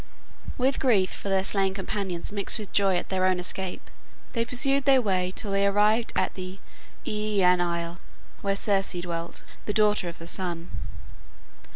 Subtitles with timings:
[0.57, 3.87] With grief for their slain companions mixed with joy at their own escape,
[4.33, 6.57] they pursued their way till they arrived at the
[7.05, 7.99] Aeaean isle,
[8.41, 10.71] where Circe dwelt, the daughter of the sun.